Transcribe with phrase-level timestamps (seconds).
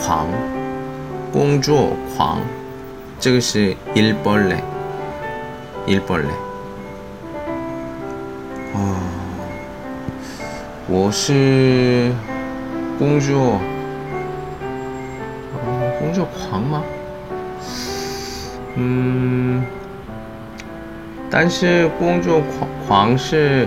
[0.00, 0.26] 狂，
[1.32, 2.40] 工作狂，
[3.18, 4.60] 这个是일벌레일벌레
[8.74, 8.96] 哦，
[10.88, 12.12] 我是
[12.98, 13.58] 工作，
[15.98, 16.82] 工作狂吗？
[18.76, 19.64] 嗯，
[21.28, 23.66] 但是工作狂狂是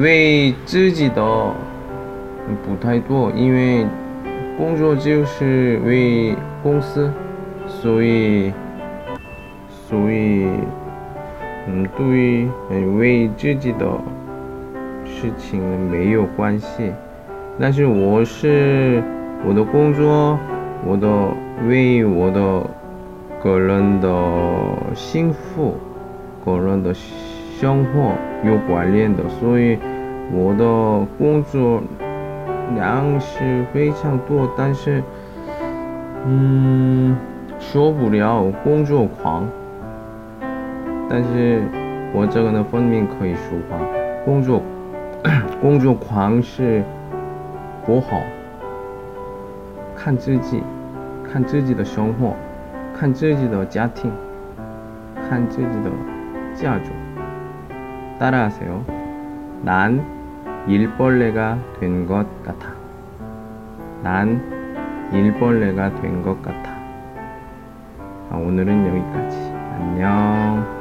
[0.00, 1.22] 为自己的
[2.64, 3.86] 不太多，因为
[4.59, 7.09] 工作就是为公司，
[7.65, 8.51] 所以
[9.69, 10.49] 所以
[11.65, 12.45] 嗯，对
[12.97, 13.87] 为自己的
[15.05, 16.91] 事情没有关系。
[17.57, 19.01] 但是我是
[19.47, 20.37] 我的工作，
[20.85, 21.07] 我的
[21.65, 22.69] 为我的
[23.41, 24.09] 个人的
[24.93, 25.75] 幸福、
[26.43, 28.11] 个人的生活
[28.45, 29.77] 有关联的，所以
[30.33, 31.81] 我的工作
[32.74, 35.02] 量是非常多，但是
[36.26, 37.16] 嗯，
[37.58, 39.46] 说不了工作狂。
[41.08, 41.62] 但是
[42.12, 43.78] 我这个呢，分明可以说话，
[44.24, 44.62] 工作
[45.60, 46.82] 工作狂是。
[47.86, 48.18] 活好，
[49.94, 50.62] 看自己，
[51.22, 52.34] 看自己的生活，
[52.98, 54.10] 看自己的家庭，
[55.28, 55.90] 看自己的
[56.54, 56.90] 家族。
[58.18, 59.98] 따라하세요난
[60.69, 62.73] 일벌레가 된 것 같아
[64.03, 64.39] 난
[65.11, 66.37] 일벌레가 된 것
[68.29, 69.35] 같아오늘은 여기까지
[69.73, 70.78] 안녕